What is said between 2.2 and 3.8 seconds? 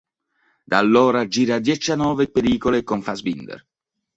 pellicole con Fassbinder.